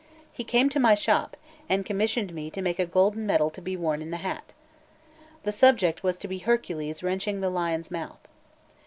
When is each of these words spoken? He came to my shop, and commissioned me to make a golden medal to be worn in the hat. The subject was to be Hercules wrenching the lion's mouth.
He 0.33 0.43
came 0.43 0.67
to 0.69 0.79
my 0.79 0.95
shop, 0.95 1.37
and 1.69 1.85
commissioned 1.85 2.33
me 2.33 2.49
to 2.49 2.61
make 2.63 2.79
a 2.79 2.87
golden 2.87 3.27
medal 3.27 3.51
to 3.51 3.61
be 3.61 3.77
worn 3.77 4.01
in 4.01 4.09
the 4.09 4.17
hat. 4.25 4.51
The 5.43 5.51
subject 5.51 6.01
was 6.01 6.17
to 6.17 6.27
be 6.27 6.39
Hercules 6.39 7.03
wrenching 7.03 7.39
the 7.39 7.51
lion's 7.51 7.91
mouth. 7.91 8.27